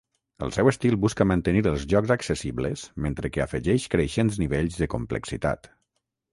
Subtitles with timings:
[0.45, 5.75] El seu estil busca mantenir els jocs accessibles mentre que afegeix creixents nivells de complexitat.